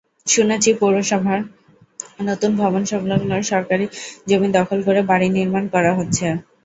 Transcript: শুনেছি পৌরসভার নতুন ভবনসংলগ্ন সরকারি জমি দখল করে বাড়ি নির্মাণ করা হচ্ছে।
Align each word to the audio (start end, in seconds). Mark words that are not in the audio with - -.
শুনেছি 0.27 0.69
পৌরসভার 0.79 1.39
নতুন 2.23 2.51
ভবনসংলগ্ন 2.61 3.31
সরকারি 3.51 3.85
জমি 4.27 4.49
দখল 4.57 4.79
করে 4.87 5.01
বাড়ি 5.09 5.27
নির্মাণ 5.37 5.63
করা 5.73 5.91
হচ্ছে। 5.97 6.25